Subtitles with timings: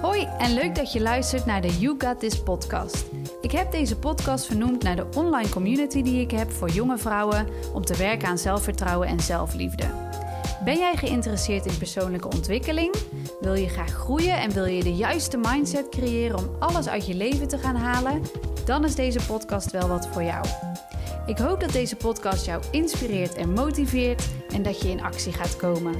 [0.00, 3.04] Hoi en leuk dat je luistert naar de You Got This podcast.
[3.40, 7.46] Ik heb deze podcast vernoemd naar de online community die ik heb voor jonge vrouwen
[7.74, 9.84] om te werken aan zelfvertrouwen en zelfliefde.
[10.64, 12.94] Ben jij geïnteresseerd in persoonlijke ontwikkeling?
[13.40, 17.14] Wil je graag groeien en wil je de juiste mindset creëren om alles uit je
[17.14, 18.22] leven te gaan halen?
[18.64, 20.46] Dan is deze podcast wel wat voor jou.
[21.26, 25.56] Ik hoop dat deze podcast jou inspireert en motiveert en dat je in actie gaat
[25.56, 25.94] komen.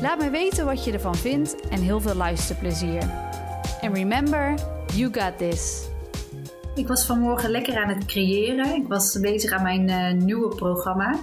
[0.00, 3.02] Laat me weten wat je ervan vindt en heel veel luisterplezier.
[3.80, 4.54] En remember,
[4.94, 5.88] you got this.
[6.74, 8.74] Ik was vanmorgen lekker aan het creëren.
[8.74, 11.18] Ik was bezig aan mijn uh, nieuwe programma.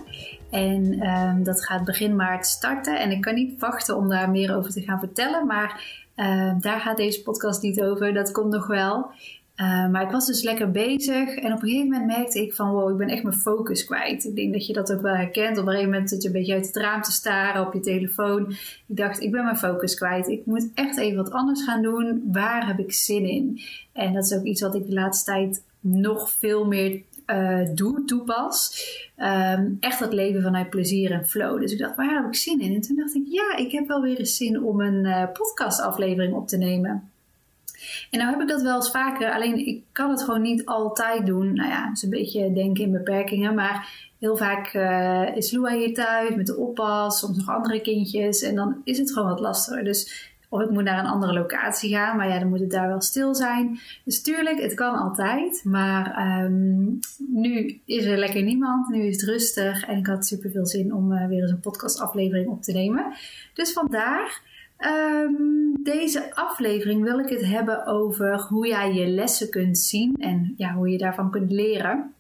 [0.49, 2.99] En um, dat gaat begin maart starten.
[2.99, 5.45] En ik kan niet wachten om daar meer over te gaan vertellen.
[5.45, 5.83] Maar
[6.15, 8.13] uh, daar gaat deze podcast niet over.
[8.13, 9.11] Dat komt nog wel.
[9.61, 12.71] Uh, maar ik was dus lekker bezig en op een gegeven moment merkte ik van
[12.71, 14.25] wow, ik ben echt mijn focus kwijt.
[14.25, 15.57] Ik denk dat je dat ook wel herkent.
[15.57, 17.79] Op een gegeven moment zit je een beetje uit het raam te staren op je
[17.79, 18.51] telefoon.
[18.87, 20.27] Ik dacht, ik ben mijn focus kwijt.
[20.27, 22.29] Ik moet echt even wat anders gaan doen.
[22.31, 23.61] Waar heb ik zin in?
[23.93, 28.03] En dat is ook iets wat ik de laatste tijd nog veel meer uh, doe,
[28.05, 28.85] toepas.
[29.17, 31.59] Um, echt dat leven vanuit plezier en flow.
[31.59, 32.75] Dus ik dacht, waar heb ik zin in?
[32.75, 36.33] En toen dacht ik, ja, ik heb wel weer eens zin om een uh, podcastaflevering
[36.33, 37.11] op te nemen.
[38.11, 41.25] En nou heb ik dat wel eens vaker, alleen ik kan het gewoon niet altijd
[41.25, 41.53] doen.
[41.53, 45.93] Nou ja, is een beetje denken in beperkingen, maar heel vaak uh, is Lua hier
[45.93, 49.83] thuis met de oppas, soms nog andere kindjes en dan is het gewoon wat lastiger.
[49.83, 52.87] Dus of ik moet naar een andere locatie gaan, maar ja, dan moet het daar
[52.87, 53.79] wel stil zijn.
[54.03, 59.29] Dus tuurlijk, het kan altijd, maar um, nu is er lekker niemand, nu is het
[59.29, 62.71] rustig en ik had super veel zin om uh, weer eens een podcastaflevering op te
[62.71, 63.13] nemen.
[63.53, 64.55] Dus vandaar.
[64.79, 70.53] Um, deze aflevering wil ik het hebben over hoe jij je lessen kunt zien en
[70.57, 72.13] ja, hoe je daarvan kunt leren.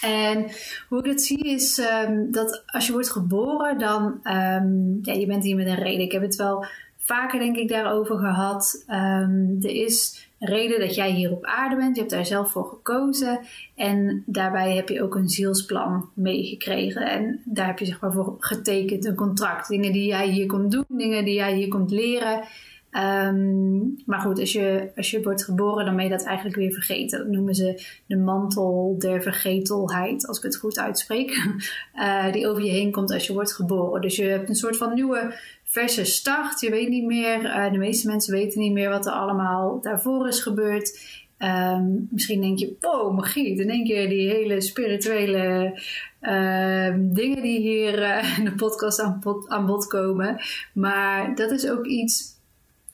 [0.00, 0.46] En
[0.88, 5.26] hoe ik het zie is um, dat als je wordt geboren, dan um, ja, je
[5.26, 6.04] bent hier met een reden.
[6.04, 6.64] Ik heb het wel
[6.96, 8.84] vaker denk ik daarover gehad.
[8.86, 11.94] er is reden dat jij hier op aarde bent.
[11.94, 13.40] Je hebt daar zelf voor gekozen.
[13.74, 17.02] En daarbij heb je ook een zielsplan meegekregen.
[17.02, 19.68] En daar heb je zeg maar voor getekend een contract.
[19.68, 22.44] Dingen die jij hier komt doen, dingen die jij hier komt leren.
[22.92, 26.72] Um, maar goed, als je, als je wordt geboren, dan ben je dat eigenlijk weer
[26.72, 27.18] vergeten.
[27.18, 31.30] Dat noemen ze de mantel der vergetelheid, als ik het goed uitspreek.
[31.94, 34.00] Uh, die over je heen komt als je wordt geboren.
[34.00, 35.34] Dus je hebt een soort van nieuwe
[35.70, 36.60] verse start.
[36.60, 40.28] Je weet niet meer, uh, de meeste mensen weten niet meer wat er allemaal daarvoor
[40.28, 41.18] is gebeurd.
[41.38, 43.56] Um, misschien denk je, oh magie.
[43.56, 45.72] Dan denk je die hele spirituele
[46.22, 49.00] uh, dingen die hier uh, in de podcast
[49.48, 50.40] aan, bod komen.
[50.72, 52.38] Maar dat is ook iets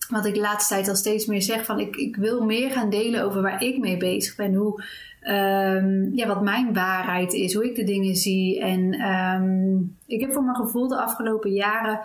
[0.09, 1.65] wat ik de laatste tijd al steeds meer zeg.
[1.65, 4.55] Van ik, ik wil meer gaan delen over waar ik mee bezig ben.
[4.55, 4.83] Hoe,
[5.23, 7.55] um, ja, wat mijn waarheid is.
[7.55, 8.61] Hoe ik de dingen zie.
[8.61, 8.93] En
[10.07, 12.01] ik heb voor mijn gevoel de afgelopen jaren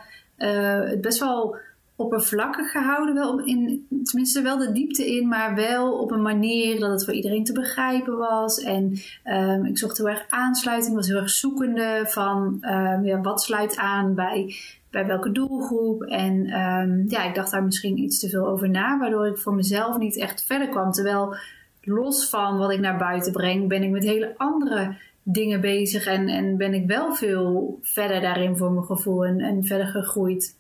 [0.48, 1.56] het best wel
[1.96, 3.16] oppervlakkig gehouden.
[3.16, 7.14] Wel in, tenminste wel de diepte in, maar wel op een manier dat het voor
[7.14, 8.60] iedereen te begrijpen was.
[8.60, 8.94] En
[9.26, 13.78] um, ik zocht heel erg aansluiting, was heel erg zoekende van um, ja, wat sluit
[13.78, 14.56] aan bij,
[14.90, 16.04] bij welke doelgroep.
[16.04, 19.54] En um, ja, ik dacht daar misschien iets te veel over na, waardoor ik voor
[19.54, 20.92] mezelf niet echt verder kwam.
[20.92, 21.36] Terwijl
[21.82, 26.28] los van wat ik naar buiten breng, ben ik met hele andere dingen bezig en,
[26.28, 30.56] en ben ik wel veel verder daarin voor mijn gevoel en, verder gegroeid.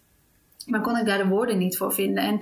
[0.65, 2.23] Maar kon ik daar de woorden niet voor vinden.
[2.23, 2.39] En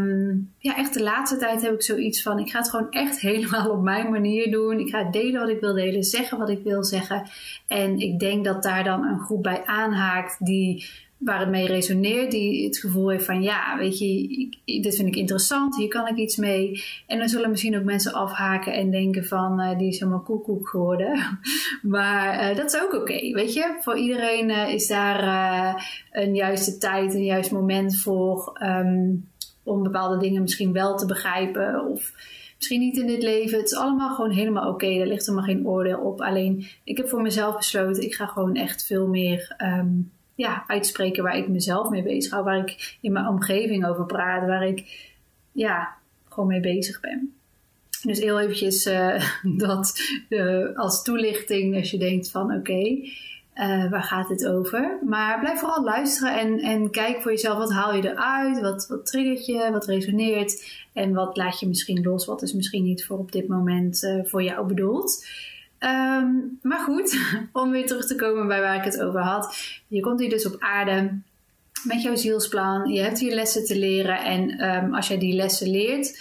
[0.00, 3.20] um, ja, echt de laatste tijd heb ik zoiets van: ik ga het gewoon echt
[3.30, 4.78] helemaal op mijn manier doen.
[4.78, 7.22] Ik ga delen wat ik wil delen, zeggen wat ik wil zeggen.
[7.66, 10.86] En ik denk dat daar dan een groep bij aanhaakt die
[11.24, 15.16] waar het mee resoneert, die het gevoel heeft van ja, weet je, dit vind ik
[15.16, 16.84] interessant, hier kan ik iets mee.
[17.06, 20.68] En dan zullen misschien ook mensen afhaken en denken van uh, die is helemaal koekoek
[20.68, 21.38] geworden.
[21.82, 23.76] maar uh, dat is ook oké, weet je.
[23.80, 29.30] Voor iedereen uh, is daar een juiste tijd, een juist moment voor um,
[29.62, 32.12] om bepaalde dingen misschien wel te begrijpen of
[32.56, 33.58] misschien niet in dit leven.
[33.58, 34.84] Het is allemaal gewoon helemaal oké.
[34.84, 35.00] Okay.
[35.00, 36.20] Er ligt helemaal geen oordeel op.
[36.20, 40.10] Alleen ik heb voor mezelf besloten, ik ga gewoon echt veel meer um,
[40.42, 44.46] ja, uitspreken waar ik mezelf mee bezig hou, waar ik in mijn omgeving over praat,
[44.46, 45.10] waar ik
[45.52, 45.96] ja,
[46.28, 47.34] gewoon mee bezig ben.
[48.02, 49.22] Dus heel eventjes uh,
[49.66, 52.80] dat uh, als toelichting als je denkt van oké,
[53.54, 54.98] uh, waar gaat het over?
[55.04, 59.06] Maar blijf vooral luisteren en, en kijk voor jezelf wat haal je eruit, wat, wat
[59.06, 63.18] triggert je, wat resoneert en wat laat je misschien los, wat is misschien niet voor
[63.18, 65.24] op dit moment voor jou bedoeld.
[65.84, 67.18] Um, maar goed,
[67.52, 69.56] om weer terug te komen bij waar ik het over had.
[69.88, 71.18] Je komt hier dus op aarde
[71.84, 72.88] met jouw zielsplan.
[72.88, 74.24] Je hebt hier lessen te leren.
[74.24, 76.20] En um, als jij die lessen leert,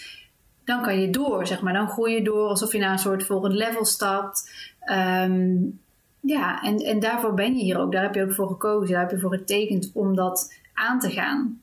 [0.66, 1.74] dan kan je door, zeg maar.
[1.74, 4.52] Dan groei je door alsof je naar een soort volgend level stapt.
[4.92, 5.80] Um,
[6.20, 7.92] ja, en, en daarvoor ben je hier ook.
[7.92, 8.92] Daar heb je ook voor gekozen.
[8.92, 11.61] Daar heb je voor getekend om dat aan te gaan.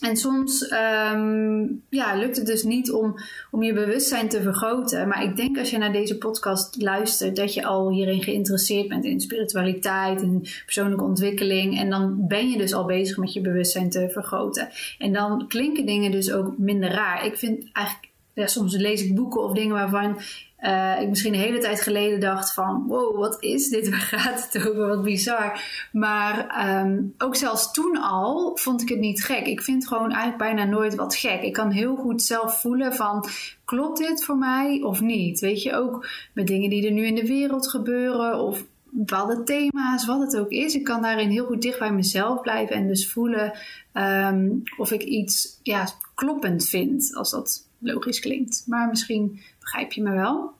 [0.00, 3.14] En soms ehm, ja, lukt het dus niet om,
[3.50, 5.08] om je bewustzijn te vergroten.
[5.08, 9.04] Maar ik denk als je naar deze podcast luistert, dat je al hierin geïnteresseerd bent
[9.04, 11.78] in spiritualiteit, in persoonlijke ontwikkeling.
[11.78, 14.68] En dan ben je dus al bezig met je bewustzijn te vergroten.
[14.98, 17.24] En dan klinken dingen dus ook minder raar.
[17.24, 20.18] Ik vind eigenlijk, ja, soms lees ik boeken of dingen waarvan
[20.62, 23.88] uh, ik misschien een hele tijd geleden dacht van wow, wat is dit?
[23.90, 24.86] Waar gaat het over?
[24.86, 25.62] Wat bizar.
[25.92, 29.46] Maar um, ook zelfs toen al vond ik het niet gek.
[29.46, 31.42] Ik vind gewoon eigenlijk bijna nooit wat gek.
[31.42, 33.28] Ik kan heel goed zelf voelen van
[33.64, 35.40] klopt dit voor mij of niet?
[35.40, 40.06] Weet je, ook met dingen die er nu in de wereld gebeuren of bepaalde thema's,
[40.06, 40.74] wat het ook is.
[40.74, 43.52] Ik kan daarin heel goed dicht bij mezelf blijven en dus voelen
[43.94, 48.64] um, of ik iets ja, kloppend vind, als dat logisch klinkt.
[48.66, 50.52] Maar misschien begrijp je me wel.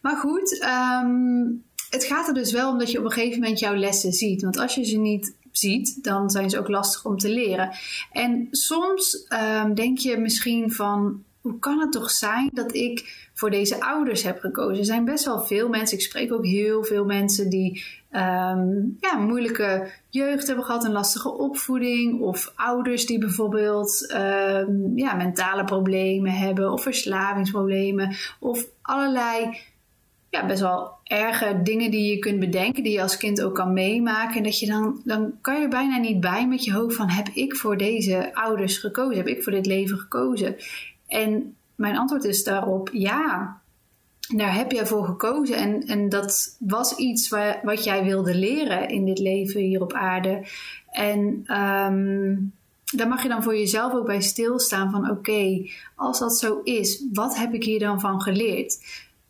[0.00, 1.44] Maar goed, ehm,
[1.90, 4.42] het gaat er dus wel om dat je op een gegeven moment jouw lessen ziet.
[4.42, 7.70] Want als je ze niet ziet, dan zijn ze ook lastig om te leren.
[8.12, 9.26] En soms
[9.64, 14.22] um, denk je misschien van, hoe kan het toch zijn dat ik voor deze ouders
[14.22, 14.78] heb gekozen?
[14.78, 19.16] Er zijn best wel veel mensen, ik spreek ook heel veel mensen die um, ja,
[19.18, 26.32] moeilijke jeugd hebben gehad, een lastige opvoeding, of ouders die bijvoorbeeld um, ja, mentale problemen
[26.32, 29.58] hebben, of verslavingsproblemen, of allerlei
[30.30, 33.72] ja, best wel erge dingen die je kunt bedenken, die je als kind ook kan
[33.72, 34.36] meemaken.
[34.36, 37.28] En dat je dan, dan kan je bijna niet bij met je hoofd van heb
[37.28, 39.16] ik voor deze ouders gekozen?
[39.16, 40.56] Heb ik voor dit leven gekozen?
[41.06, 43.60] En mijn antwoord is daarop ja.
[44.36, 45.56] Daar heb jij voor gekozen.
[45.56, 49.92] En, en dat was iets waar, wat jij wilde leren in dit leven hier op
[49.92, 50.46] aarde.
[50.90, 51.20] En
[51.60, 52.52] um,
[52.94, 57.04] daar mag je dan voor jezelf ook bij stilstaan van oké, als dat zo is,
[57.12, 58.78] wat heb ik hier dan van geleerd?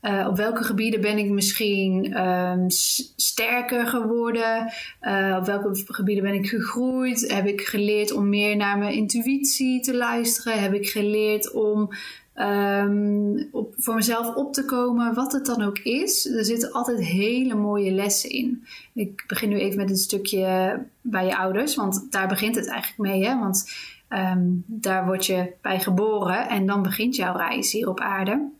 [0.07, 2.71] Uh, op welke gebieden ben ik misschien um,
[3.17, 4.73] sterker geworden?
[5.01, 7.33] Uh, op welke gebieden ben ik gegroeid?
[7.33, 10.61] Heb ik geleerd om meer naar mijn intuïtie te luisteren?
[10.63, 11.89] Heb ik geleerd om
[12.35, 15.15] um, op, voor mezelf op te komen?
[15.15, 16.27] Wat het dan ook is.
[16.27, 18.65] Er zitten altijd hele mooie lessen in.
[18.95, 23.11] Ik begin nu even met een stukje bij je ouders, want daar begint het eigenlijk
[23.11, 23.27] mee.
[23.27, 23.39] Hè?
[23.39, 23.73] Want
[24.09, 28.55] um, daar word je bij geboren en dan begint jouw reis hier op aarde.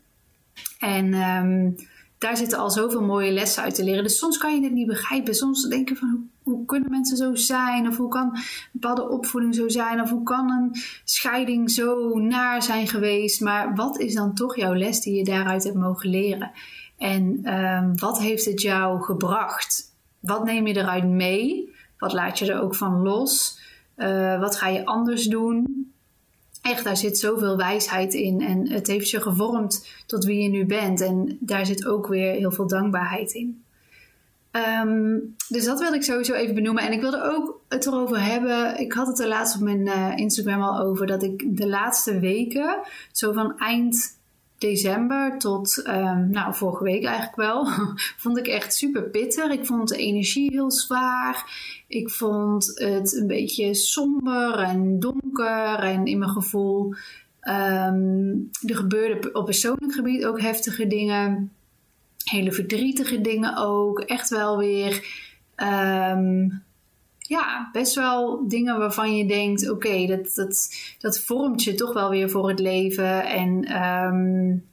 [0.79, 1.75] En um,
[2.17, 4.03] daar zitten al zoveel mooie lessen uit te leren.
[4.03, 5.35] Dus soms kan je het niet begrijpen.
[5.35, 7.87] Soms denk je van hoe, kunnen mensen zo zijn?
[7.87, 10.01] Of hoe kan een bepaalde opvoeding zo zijn?
[10.01, 13.41] Of hoe kan een scheiding zo naar zijn geweest?
[13.41, 16.51] Maar wat is dan toch jouw les die je daaruit hebt mogen leren?
[16.97, 19.95] En um, wat heeft het jou gebracht?
[20.19, 21.75] Wat neem je eruit mee?
[21.97, 23.59] Wat laat je er ook van los?
[23.97, 25.91] Uh, wat ga je anders doen?
[26.67, 28.41] Echt, daar zit zoveel wijsheid in.
[28.41, 31.01] En het heeft je gevormd tot wie je nu bent.
[31.01, 33.63] En daar zit ook weer heel veel dankbaarheid in.
[34.51, 36.83] Um, dus dat wilde ik sowieso even benoemen.
[36.83, 38.79] En ik wilde ook het erover hebben.
[38.79, 41.07] Ik had het er laatst op mijn uh, Instagram al over.
[41.07, 42.79] Dat ik de laatste weken,
[43.11, 44.16] zo van eind
[44.57, 47.67] december tot, um, nou, vorige week eigenlijk wel,
[48.23, 49.51] vond ik echt super pittig.
[49.51, 51.45] Ik vond de energie heel zwaar.
[51.87, 56.93] Ik vond het een beetje somber en donker en in mijn gevoel.
[57.41, 61.51] Um, er gebeurden op persoonlijk gebied ook heftige dingen.
[62.23, 63.99] Hele verdrietige dingen ook.
[63.99, 65.05] Echt wel weer.
[65.55, 66.65] Um,
[67.27, 72.09] ja, best wel dingen waarvan je denkt: oké, dat, dat, dat vormt je toch wel
[72.09, 73.25] weer voor het leven.
[73.25, 74.65] En um,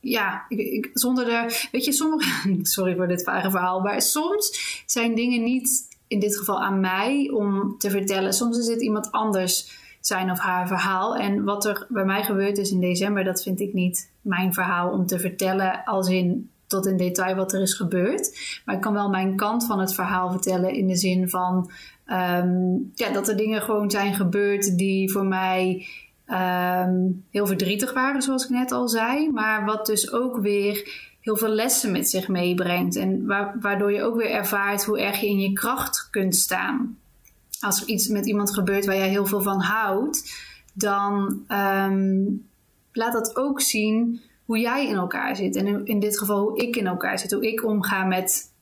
[0.00, 0.46] ja,
[0.92, 1.66] zonder de.
[1.72, 2.58] Weet je, sommige.
[2.62, 7.30] Sorry voor dit vage verhaal, maar soms zijn dingen niet in dit geval aan mij
[7.32, 8.32] om te vertellen.
[8.32, 11.16] Soms is het iemand anders zijn of haar verhaal.
[11.16, 14.90] En wat er bij mij gebeurd is in december, dat vind ik niet mijn verhaal
[14.90, 18.38] om te vertellen als in tot in detail wat er is gebeurd.
[18.64, 21.70] Maar ik kan wel mijn kant van het verhaal vertellen in de zin van
[22.06, 25.86] um, ja, dat er dingen gewoon zijn gebeurd die voor mij
[26.26, 29.30] um, heel verdrietig waren, zoals ik net al zei.
[29.30, 32.96] Maar wat dus ook weer heel veel lessen met zich meebrengt.
[32.96, 33.26] En
[33.60, 36.98] waardoor je ook weer ervaart hoe erg je in je kracht kunt staan.
[37.60, 40.34] Als er iets met iemand gebeurt waar jij heel veel van houdt,
[40.72, 42.46] dan um,
[42.92, 45.56] laat dat ook zien hoe jij in elkaar zit.
[45.56, 47.32] En in, dit geval hoe ik in elkaar zit.
[47.32, 48.52] Hoe ik omga met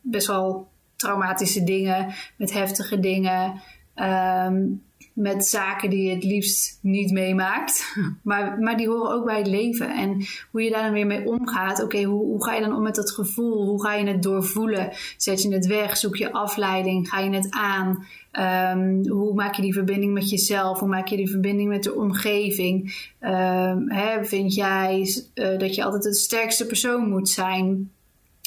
[0.00, 3.60] best wel traumatische dingen, met heftige dingen.
[3.94, 4.82] Um,
[5.20, 7.78] met zaken die je het liefst niet meemaakt.
[8.22, 9.90] Maar, maar die horen ook bij het leven.
[9.90, 11.82] En hoe je daar dan weer mee omgaat.
[11.82, 13.66] Oké, hoe, hoe ga je dan om met dat gevoel?
[13.66, 14.90] Hoe ga je het doorvoelen?
[15.16, 15.96] Zet je het weg?
[15.96, 17.08] Zoek je afleiding?
[17.08, 18.04] Ga je het aan?
[18.32, 20.78] Um, hoe maak je die verbinding met jezelf?
[20.78, 23.08] Hoe maak je die verbinding met de omgeving?
[23.20, 27.90] Um, hè, vind jij uh, dat je altijd de sterkste persoon moet zijn?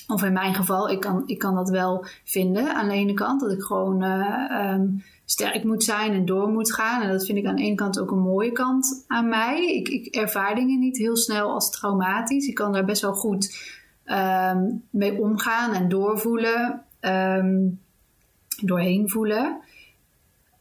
[0.07, 3.41] Of in mijn geval, ik kan, ik kan dat wel vinden aan de ene kant.
[3.41, 4.79] Dat ik gewoon uh,
[5.25, 7.01] sterk moet zijn en door moet gaan.
[7.01, 9.75] En dat vind ik aan de ene kant ook een mooie kant aan mij.
[9.75, 12.47] Ik, ik ervaar dingen niet heel snel als traumatisch.
[12.47, 13.71] Ik kan daar best wel goed
[14.05, 16.81] um, mee omgaan en doorvoelen.
[17.01, 17.79] Um,
[18.61, 19.61] doorheen voelen.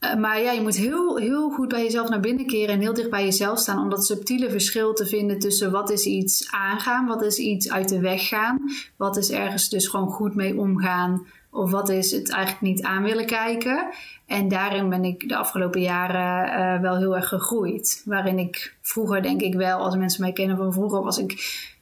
[0.00, 2.94] Uh, maar ja, je moet heel, heel goed bij jezelf naar binnen keren en heel
[2.94, 7.06] dicht bij jezelf staan om dat subtiele verschil te vinden tussen wat is iets aangaan,
[7.06, 8.60] wat is iets uit de weg gaan,
[8.96, 13.02] wat is ergens dus gewoon goed mee omgaan of wat is het eigenlijk niet aan
[13.02, 13.88] willen kijken.
[14.26, 18.02] En daarin ben ik de afgelopen jaren uh, wel heel erg gegroeid.
[18.04, 21.32] Waarin ik vroeger, denk ik wel, als mensen mij kennen van vroeger, was ik,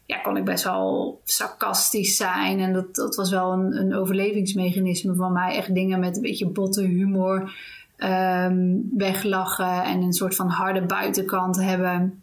[0.07, 2.59] ja, kon ik best wel sarcastisch zijn.
[2.59, 5.57] En dat, dat was wel een, een overlevingsmechanisme van mij.
[5.57, 7.53] Echt dingen met een beetje botte humor.
[8.05, 12.20] Um, weglachen en een soort van harde buitenkant hebben.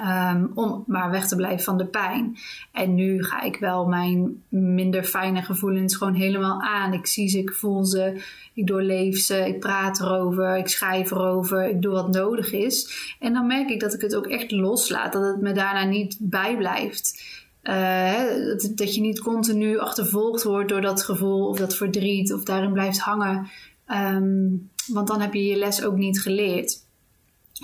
[0.00, 2.36] Um, om maar weg te blijven van de pijn.
[2.72, 6.92] En nu ga ik wel mijn minder fijne gevoelens gewoon helemaal aan.
[6.92, 8.22] Ik zie ze, ik voel ze,
[8.54, 13.06] ik doorleef ze, ik praat erover, ik schrijf erover, ik doe wat nodig is.
[13.20, 16.16] En dan merk ik dat ik het ook echt loslaat, dat het me daarna niet
[16.20, 17.24] bijblijft.
[17.62, 22.42] Uh, dat, dat, je niet continu achtervolgd wordt door dat gevoel of dat verdriet of
[22.42, 23.48] daarin blijft hangen.
[23.90, 26.86] Um, want dan heb je je les ook niet geleerd.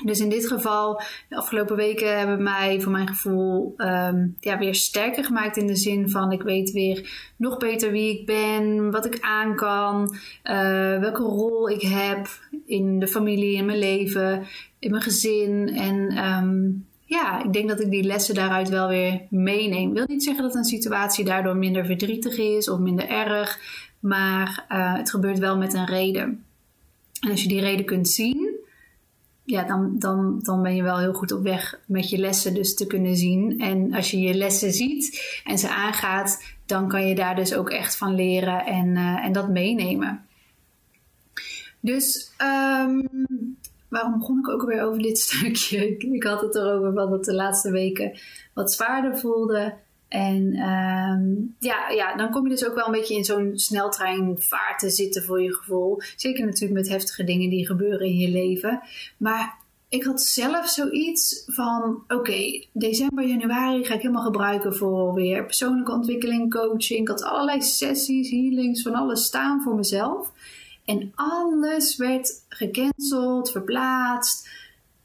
[0.02, 4.74] Dus in dit geval, de afgelopen weken hebben mij voor mijn gevoel um, ja, weer
[4.74, 9.06] sterker gemaakt in de zin van ik weet weer nog beter wie ik ben, wat
[9.06, 12.28] ik aan kan, uh, welke rol ik heb
[12.66, 14.46] in de familie, in mijn leven,
[14.78, 15.68] in mijn gezin.
[15.68, 19.88] En um, ja, ik denk dat ik die lessen daaruit wel weer meeneem.
[19.88, 23.58] Ik wil niet zeggen dat een situatie daardoor minder verdrietig is of minder erg,
[24.00, 26.44] maar uh, het gebeurt wel met een reden.
[27.20, 28.53] En als je die reden kunt zien,
[29.44, 32.74] ja, dan, dan, dan ben je wel heel goed op weg met je lessen dus
[32.74, 33.60] te kunnen zien.
[33.60, 37.70] En als je je lessen ziet en ze aangaat, dan kan je daar dus ook
[37.70, 40.26] echt van leren en, uh, en dat meenemen.
[41.80, 42.32] Dus
[42.82, 43.08] um,
[43.88, 45.96] waarom begon ik ook alweer over dit stukje?
[45.96, 48.18] Ik, had het erover wat het de laatste weken
[48.54, 49.74] wat zwaarder voelde.
[50.14, 54.78] En um, ja, ja, dan kom je dus ook wel een beetje in zo'n sneltreinvaart
[54.78, 56.00] te zitten voor je gevoel.
[56.16, 58.80] Zeker natuurlijk met heftige dingen die gebeuren in je leven.
[59.16, 65.44] Maar ik had zelf zoiets van: oké, december, januari ga ik helemaal gebruiken voor weer
[65.44, 67.00] persoonlijke ontwikkeling, coaching.
[67.00, 70.32] Ik had allerlei sessies, healings, van alles staan voor mezelf.
[70.84, 74.48] En alles werd gecanceld, verplaatst.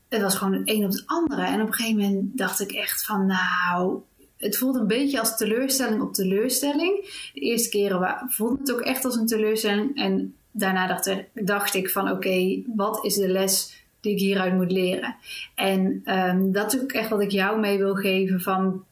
[0.10, 1.42] Het was gewoon het een op het andere.
[1.42, 4.02] En op een gegeven moment dacht ik echt van: nou,
[4.40, 6.96] het voelt een beetje als teleurstelling op teleurstelling.
[7.34, 9.98] De eerste keren voelde het ook echt als een teleurstelling.
[9.98, 14.72] En daarna dacht, dacht ik van oké, wat is de les die ik hieruit moet
[14.72, 15.16] leren?
[15.56, 18.84] En um, dat is ook echt wat ik jou mee wil geven van...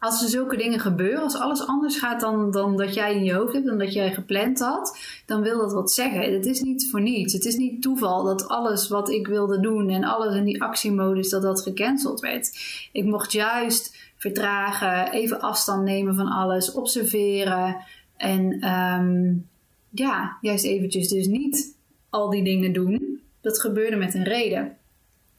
[0.00, 3.34] Als er zulke dingen gebeuren, als alles anders gaat dan, dan dat jij in je
[3.34, 6.32] hoofd hebt, dan dat jij gepland had, dan wil dat wat zeggen.
[6.32, 7.32] Het is niet voor niets.
[7.32, 11.28] Het is niet toeval dat alles wat ik wilde doen en alles in die actiemodus,
[11.28, 12.50] dat dat gecanceld werd.
[12.92, 17.76] Ik mocht juist vertragen, even afstand nemen van alles, observeren.
[18.16, 19.48] En um,
[19.90, 21.76] ja, juist eventjes dus niet
[22.10, 23.20] al die dingen doen.
[23.40, 24.76] Dat gebeurde met een reden.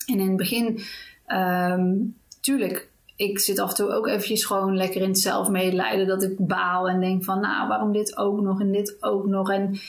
[0.05, 0.79] En in het begin,
[1.27, 6.07] um, tuurlijk, ik zit af en toe ook eventjes gewoon lekker in het zelfmedelijden.
[6.07, 9.51] Dat ik baal en denk van, nou, waarom dit ook nog en dit ook nog.
[9.51, 9.79] En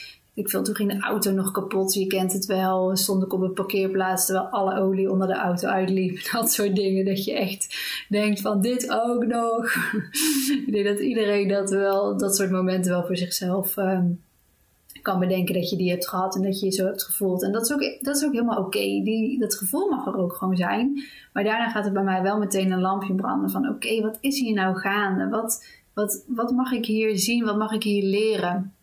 [0.41, 1.95] ik viel toen ging de auto nog kapot.
[1.95, 2.97] Je kent het wel.
[2.97, 6.19] Stond ik op een parkeerplaats terwijl alle olie onder de auto uitliep.
[6.33, 7.05] Dat soort dingen.
[7.05, 7.77] Dat je echt
[8.09, 9.75] denkt van dit ook nog.
[10.67, 14.21] ik denk dat iedereen dat wel, dat soort momenten wel voor zichzelf um,
[15.03, 17.43] kan bedenken dat je die hebt gehad en dat je je zo hebt gevoeld.
[17.43, 18.79] En dat is ook, dat is ook helemaal oké.
[18.79, 19.37] Okay.
[19.39, 21.03] Dat gevoel mag er ook gewoon zijn.
[21.33, 24.39] Maar daarna gaat er bij mij wel meteen een lampje branden van oké, wat is
[24.39, 25.29] hier nou gaande?
[25.29, 27.45] Wat, wat, wat mag ik hier zien?
[27.45, 28.75] Wat mag ik hier leren?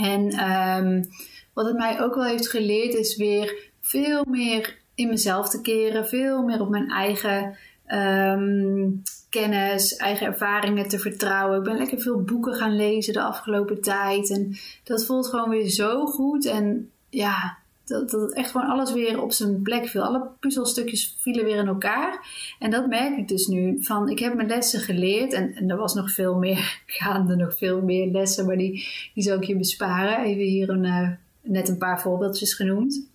[0.00, 1.08] En um,
[1.52, 6.08] wat het mij ook wel heeft geleerd is weer veel meer in mezelf te keren,
[6.08, 7.56] veel meer op mijn eigen
[7.86, 11.58] um, kennis, eigen ervaringen te vertrouwen.
[11.58, 15.68] Ik ben lekker veel boeken gaan lezen de afgelopen tijd en dat voelt gewoon weer
[15.68, 16.46] zo goed.
[16.46, 20.02] En ja, dat, dat echt gewoon alles weer op zijn plek viel.
[20.02, 22.26] Alle puzzelstukjes vielen weer in elkaar.
[22.58, 23.76] En dat merk ik dus nu.
[23.80, 25.32] Van, ik heb mijn lessen geleerd.
[25.32, 28.46] En, en er was nog veel meer gaande, nog veel meer lessen.
[28.46, 30.24] Maar die, die zal ik je besparen.
[30.24, 31.08] Even hier een, uh,
[31.42, 33.10] net een paar voorbeeldjes genoemd.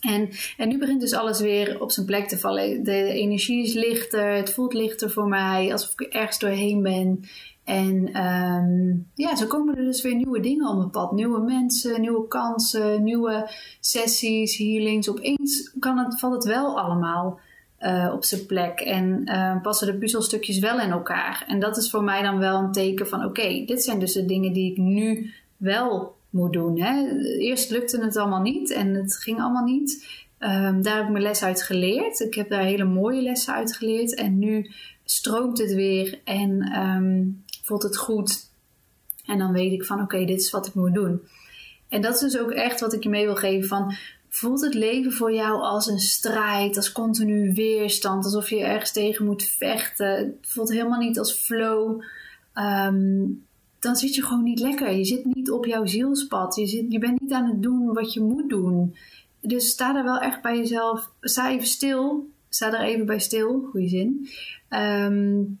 [0.00, 2.84] En, en nu begint dus alles weer op zijn plek te vallen.
[2.84, 7.24] De energie is lichter, het voelt lichter voor mij, alsof ik er ergens doorheen ben.
[7.64, 11.12] En um, ja, zo komen er dus weer nieuwe dingen op mijn pad.
[11.12, 15.08] Nieuwe mensen, nieuwe kansen, nieuwe sessies, healings.
[15.08, 17.40] Opeens kan het, valt het wel allemaal
[17.80, 21.44] uh, op zijn plek en uh, passen de puzzelstukjes wel in elkaar.
[21.48, 24.24] En dat is voor mij dan wel een teken van: oké, dit zijn dus de
[24.24, 26.80] dingen die ik nu wel moet doen.
[26.80, 27.18] Hè.
[27.38, 30.06] Eerst lukte het allemaal niet en het ging allemaal niet.
[30.38, 32.20] Um, daar heb ik mijn les uit geleerd.
[32.20, 34.14] Ik heb daar hele mooie lessen uit geleerd.
[34.14, 34.70] En nu
[35.04, 38.48] stroomt het weer en um, voelt het goed.
[39.24, 41.20] En dan weet ik van oké, dit is wat ik moet doen.
[41.88, 43.94] En dat is dus ook echt wat ik je mee wil geven van
[44.28, 49.24] voelt het leven voor jou als een strijd, als continu weerstand, alsof je ergens tegen
[49.24, 50.16] moet vechten.
[50.16, 52.02] Het voelt helemaal niet als flow.
[52.54, 53.44] Um,
[53.78, 54.92] dan zit je gewoon niet lekker.
[54.92, 56.56] Je zit niet op jouw zielspad.
[56.56, 58.96] Je, zit, je bent niet aan het doen wat je moet doen.
[59.40, 61.10] Dus sta er wel echt bij jezelf.
[61.20, 62.28] Sta even stil.
[62.48, 63.68] Sta er even bij stil.
[63.70, 64.28] Goeie zin.
[64.70, 65.58] Um,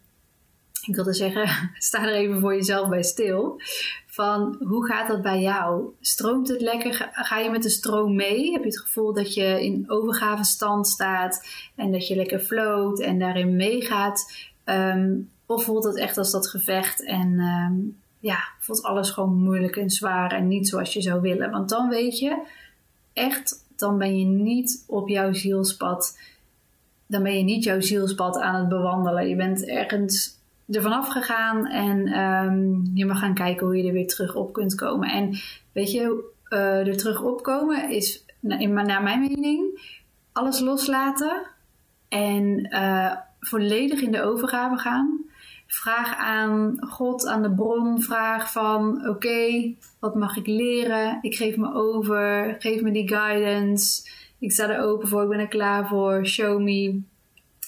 [0.86, 1.48] ik wilde zeggen,
[1.78, 3.60] sta er even voor jezelf bij stil.
[4.06, 5.84] Van hoe gaat dat bij jou?
[6.00, 7.10] Stroomt het lekker?
[7.12, 8.52] Ga je met de stroom mee?
[8.52, 13.18] Heb je het gevoel dat je in overgavenstand staat en dat je lekker float en
[13.18, 14.32] daarin meegaat?
[14.64, 19.76] Um, of voelt het echt als dat gevecht en um, ja, voelt alles gewoon moeilijk
[19.76, 21.50] en zwaar en niet zoals je zou willen?
[21.50, 22.42] Want dan weet je
[23.12, 26.18] echt, dan ben je niet op jouw zielspad.
[27.06, 29.28] Dan ben je niet jouw zielspad aan het bewandelen.
[29.28, 30.38] Je bent ergens
[30.68, 34.52] er vanaf gegaan en um, je mag gaan kijken hoe je er weer terug op
[34.52, 35.08] kunt komen.
[35.10, 35.38] En
[35.72, 39.92] weet je, uh, er terug opkomen is in, naar mijn mening
[40.34, 41.42] alles loslaten
[42.08, 45.24] en uh, volledig in de overgave gaan.
[45.66, 51.18] Vraag aan God, aan de bron, vraag van oké, wat mag ik leren?
[51.22, 54.10] Ik geef me over, geef me die guidance.
[54.38, 57.02] Ik sta er open voor, ik ben er klaar voor, show me.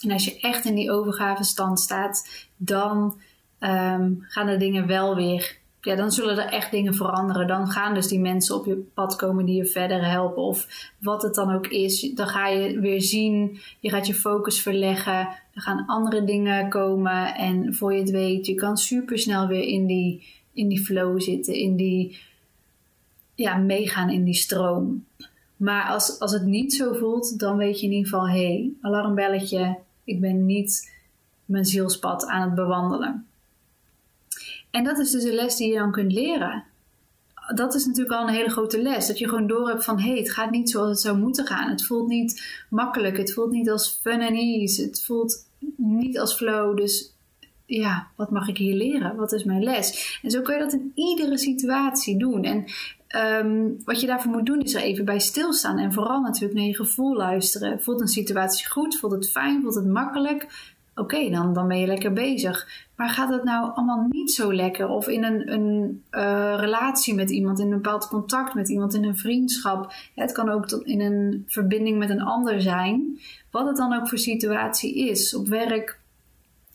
[0.01, 3.21] En als je echt in die overgave stand staat, dan
[3.61, 5.59] um, gaan de dingen wel weer.
[5.81, 7.47] Ja, dan zullen er echt dingen veranderen.
[7.47, 10.43] Dan gaan dus die mensen op je pad komen die je verder helpen.
[10.43, 12.13] Of wat het dan ook is.
[12.15, 13.59] Dan ga je weer zien.
[13.81, 15.29] Je gaat je focus verleggen.
[15.55, 17.35] Er gaan andere dingen komen.
[17.35, 21.21] En voor je het weet, je kan super snel weer in die, in die flow
[21.21, 21.55] zitten.
[21.55, 22.19] In die,
[23.35, 25.05] ja, meegaan in die stroom.
[25.57, 28.73] Maar als, als het niet zo voelt, dan weet je in ieder geval: hé, hey,
[28.81, 29.79] alarmbelletje.
[30.07, 30.93] Ik ben niet
[31.45, 33.27] mijn zielspad aan het bewandelen.
[34.71, 36.65] En dat is dus een les die je dan kunt leren.
[37.55, 39.07] Dat is natuurlijk al een hele grote les.
[39.07, 41.47] Dat je gewoon door hebt van hé, hey, het gaat niet zoals het zou moeten
[41.47, 41.71] gaan.
[41.71, 43.17] Het voelt niet makkelijk.
[43.17, 44.83] Het voelt niet als fun and ease.
[44.83, 46.77] Het voelt niet als flow.
[46.77, 47.15] Dus
[47.67, 49.17] ja, wat mag ik hier leren?
[49.17, 50.19] Wat is mijn les?
[50.23, 52.45] En zo kun je dat in iedere situatie doen.
[52.45, 52.65] En
[53.17, 55.79] um, wat je daarvoor moet doen is er even bij stilstaan.
[55.79, 57.83] En vooral natuurlijk naar je gevoel luisteren.
[57.83, 58.99] Voelt een situatie goed?
[58.99, 59.63] Voelt het fijn?
[59.63, 60.75] Voelt het makkelijk?
[60.97, 62.85] oké, dan, dan ben je lekker bezig.
[62.97, 64.89] Maar gaat het nou allemaal niet zo lekker?
[64.89, 69.05] Of in een, een uh, relatie met iemand, in een bepaald contact met iemand, in
[69.05, 69.93] een vriendschap.
[70.15, 73.19] het kan ook in een verbinding met een ander zijn.
[73.51, 75.35] Wat het dan ook voor situatie is.
[75.35, 76.01] Op werk,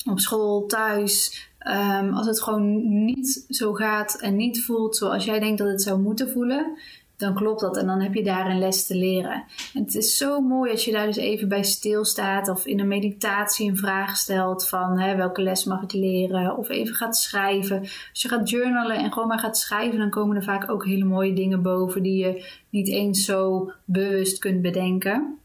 [0.10, 1.50] op school, thuis.
[1.68, 5.82] Um, als het gewoon niet zo gaat en niet voelt zoals jij denkt dat het
[5.82, 6.78] zou moeten voelen,
[7.22, 9.44] dan klopt dat en dan heb je daar een les te leren.
[9.74, 12.88] En het is zo mooi als je daar dus even bij stilstaat of in een
[12.88, 17.80] meditatie een vraag stelt van hè, welke les mag ik leren of even gaat schrijven.
[17.80, 21.06] Als je gaat journalen en gewoon maar gaat schrijven, dan komen er vaak ook hele
[21.06, 25.38] mooie dingen boven die je niet eens zo bewust kunt bedenken.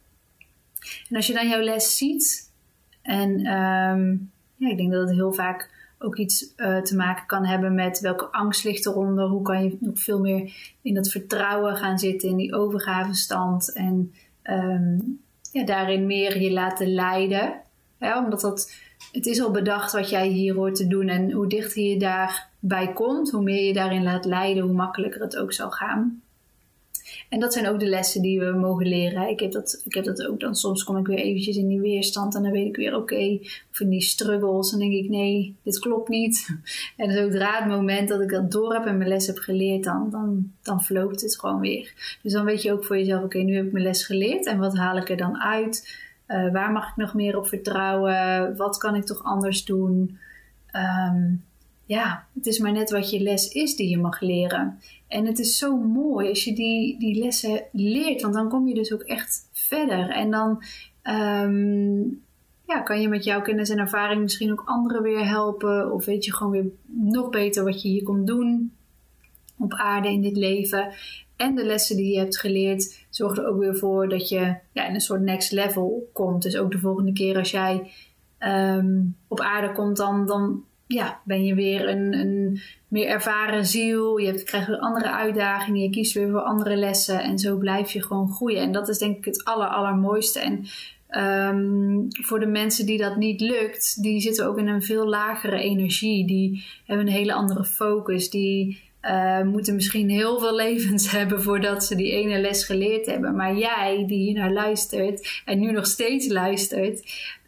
[1.08, 2.52] En als je dan jouw les ziet
[3.02, 7.44] en um, ja, ik denk dat het heel vaak ook iets uh, te maken kan
[7.44, 9.26] hebben met welke angst ligt eronder.
[9.26, 13.72] Hoe kan je nog veel meer in dat vertrouwen gaan zitten, in die overgavestand.
[13.72, 15.20] En um,
[15.52, 17.54] ja, daarin meer je laten leiden.
[17.98, 18.74] Ja, omdat dat,
[19.12, 21.08] het is al bedacht wat jij hier hoort te doen.
[21.08, 25.36] En hoe dichter je daarbij komt, hoe meer je daarin laat leiden, hoe makkelijker het
[25.36, 26.22] ook zal gaan.
[27.28, 29.28] En dat zijn ook de lessen die we mogen leren.
[29.28, 30.54] Ik heb dat, ik heb dat ook dan.
[30.54, 33.38] Soms kom ik weer eventjes in die weerstand en dan weet ik weer oké.
[33.70, 34.70] Of in die struggles.
[34.70, 36.48] Dan denk ik nee, dit klopt niet.
[36.96, 40.10] En zodra het moment dat ik dat door heb en mijn les heb geleerd, dan,
[40.10, 42.18] dan, dan floot het gewoon weer.
[42.22, 44.46] Dus dan weet je ook voor jezelf oké, nu heb ik mijn les geleerd.
[44.46, 46.04] En wat haal ik er dan uit?
[46.28, 48.56] Uh, waar mag ik nog meer op vertrouwen?
[48.56, 50.18] Wat kan ik toch anders doen?
[50.72, 51.44] Um,
[51.86, 54.78] ja, het is maar net wat je les is die je mag leren.
[55.08, 58.74] En het is zo mooi als je die, die lessen leert, want dan kom je
[58.74, 60.10] dus ook echt verder.
[60.10, 60.62] En dan
[61.02, 62.22] um,
[62.66, 65.92] ja, kan je met jouw kennis en ervaring misschien ook anderen weer helpen.
[65.92, 68.72] Of weet je gewoon weer nog beter wat je hier komt doen
[69.58, 70.92] op aarde in dit leven.
[71.36, 74.86] En de lessen die je hebt geleerd zorgen er ook weer voor dat je ja,
[74.86, 76.42] in een soort next level komt.
[76.42, 77.90] Dus ook de volgende keer als jij
[78.38, 84.16] um, op aarde komt, dan, dan ja, ben je weer een, een meer ervaren ziel.
[84.16, 85.82] Je hebt, krijgt weer andere uitdagingen.
[85.82, 87.22] Je kiest weer voor andere lessen.
[87.22, 88.60] En zo blijf je gewoon groeien.
[88.60, 90.40] En dat is denk ik het aller, allermooiste.
[90.40, 90.64] En
[91.08, 95.58] ehm, voor de mensen die dat niet lukt, die zitten ook in een veel lagere
[95.58, 96.26] energie.
[96.26, 98.30] Die hebben een hele andere focus.
[98.30, 103.36] Die uh, moeten misschien heel veel levens hebben voordat ze die ene les geleerd hebben.
[103.36, 107.02] Maar jij, die hier naar luistert en nu nog steeds luistert,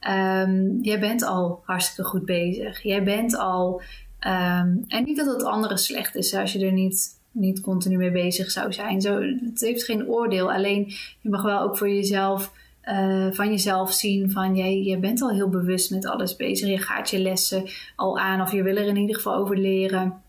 [0.09, 2.83] um, jij bent al hartstikke goed bezig.
[2.83, 3.83] Jij bent al.
[4.27, 8.11] Um, en niet dat het andere slecht is als je er niet, niet continu mee
[8.11, 9.01] bezig zou zijn.
[9.01, 10.53] Zo, het heeft geen oordeel.
[10.53, 10.85] Alleen
[11.21, 12.53] je mag wel ook voor jezelf.
[12.85, 16.69] Uh, van jezelf zien van jij, je bent al heel bewust met alles bezig.
[16.69, 17.65] Je gaat je lessen
[17.97, 20.23] al aan of je wil er in ieder geval over leren.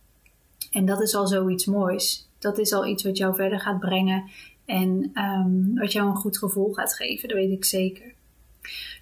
[0.71, 2.27] En dat is al zoiets moois.
[2.39, 4.23] Dat is al iets wat jou verder gaat brengen
[4.65, 7.29] en um, wat jou een goed gevoel gaat geven.
[7.29, 8.13] Dat weet ik zeker.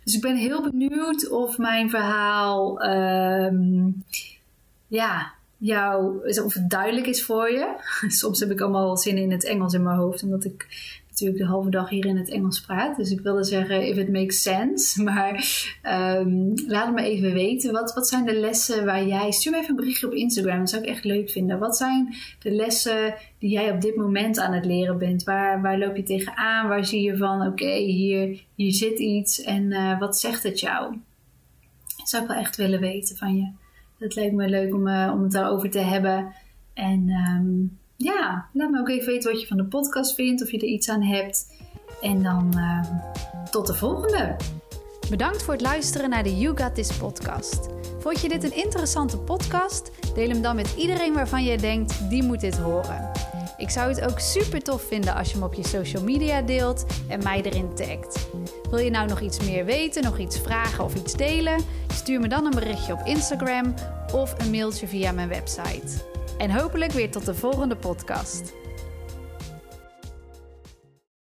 [0.03, 4.03] Dus ik ben heel benieuwd of mijn verhaal, um,
[4.87, 7.75] ja, jou, of het duidelijk is voor je.
[8.07, 10.67] Soms heb ik allemaal zinnen in het Engels in mijn hoofd, omdat ik
[11.19, 12.97] natuurlijk de halve dag hier in het Engels praat.
[12.97, 14.85] Dus ik wilde zeggen, if it makes sense.
[15.03, 17.71] Maar um, laat me even weten.
[17.71, 19.31] Wat, wat zijn de lessen waar jij...
[19.31, 20.59] Stuur me even een berichtje op Instagram.
[20.59, 21.59] Dat zou ik echt leuk vinden.
[21.59, 25.23] Wat zijn de lessen die jij op dit moment aan het leren bent?
[25.23, 26.67] Waar, waar loop je tegenaan?
[26.67, 29.41] Waar zie je van, oké, hier, hier zit iets.
[29.41, 30.95] En uh, wat zegt het jou?
[31.97, 33.51] Dat zou ik wel echt willen weten van je.
[33.99, 36.33] Dat lijkt me leuk om, uh, om het daarover te hebben.
[36.73, 37.09] En...
[37.09, 40.57] Um, ja, laat me ook even weten wat je van de podcast vindt, of je
[40.57, 41.47] er iets aan hebt.
[42.01, 42.81] En dan uh,
[43.51, 44.35] tot de volgende.
[45.09, 47.69] Bedankt voor het luisteren naar de You Got This podcast.
[47.99, 49.91] Vond je dit een interessante podcast?
[50.15, 53.11] Deel hem dan met iedereen waarvan je denkt, die moet dit horen.
[53.57, 56.85] Ik zou het ook super tof vinden als je hem op je social media deelt
[57.07, 58.29] en mij erin tagt.
[58.69, 61.65] Wil je nou nog iets meer weten, nog iets vragen of iets delen?
[61.93, 63.73] Stuur me dan een berichtje op Instagram
[64.13, 66.16] of een mailtje via mijn website.
[66.37, 68.53] En hopelijk weer tot de volgende podcast.